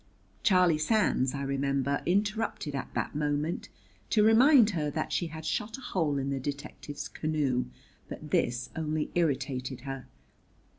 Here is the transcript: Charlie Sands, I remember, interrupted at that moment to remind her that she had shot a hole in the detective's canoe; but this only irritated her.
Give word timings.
Charlie 0.41 0.79
Sands, 0.79 1.35
I 1.35 1.43
remember, 1.43 2.01
interrupted 2.07 2.73
at 2.73 2.91
that 2.95 3.13
moment 3.13 3.69
to 4.09 4.23
remind 4.23 4.71
her 4.71 4.89
that 4.89 5.13
she 5.13 5.27
had 5.27 5.45
shot 5.45 5.77
a 5.77 5.81
hole 5.81 6.17
in 6.17 6.31
the 6.31 6.39
detective's 6.39 7.07
canoe; 7.07 7.65
but 8.09 8.31
this 8.31 8.71
only 8.75 9.11
irritated 9.13 9.81
her. 9.81 10.07